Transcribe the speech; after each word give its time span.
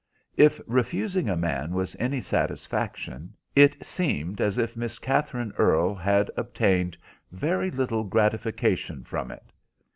If 0.35 0.59
refusing 0.65 1.29
a 1.29 1.37
man 1.37 1.73
was 1.73 1.95
any 1.99 2.21
satisfaction, 2.21 3.35
it 3.55 3.85
seemed 3.85 4.41
as 4.41 4.57
if 4.57 4.75
Miss 4.75 4.97
Katherine 4.97 5.53
Earle 5.59 5.93
had 5.93 6.31
obtained 6.35 6.97
very 7.31 7.69
little 7.69 8.03
gratification 8.03 9.03
from 9.03 9.29
it. 9.29 9.51